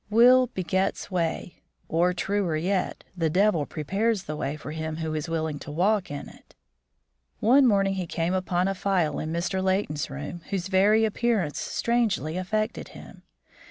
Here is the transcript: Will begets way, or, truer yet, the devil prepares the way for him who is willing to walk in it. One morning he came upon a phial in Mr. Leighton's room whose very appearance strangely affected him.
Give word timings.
Will 0.09 0.47
begets 0.47 1.11
way, 1.11 1.57
or, 1.87 2.11
truer 2.11 2.55
yet, 2.57 3.03
the 3.15 3.29
devil 3.29 3.67
prepares 3.67 4.23
the 4.23 4.35
way 4.35 4.55
for 4.55 4.71
him 4.71 4.95
who 4.95 5.13
is 5.13 5.29
willing 5.29 5.59
to 5.59 5.69
walk 5.71 6.09
in 6.09 6.27
it. 6.27 6.55
One 7.39 7.67
morning 7.67 7.93
he 7.93 8.07
came 8.07 8.33
upon 8.33 8.67
a 8.67 8.73
phial 8.73 9.19
in 9.19 9.31
Mr. 9.31 9.63
Leighton's 9.63 10.09
room 10.09 10.41
whose 10.49 10.69
very 10.69 11.05
appearance 11.05 11.59
strangely 11.59 12.35
affected 12.35 12.87
him. 12.97 13.21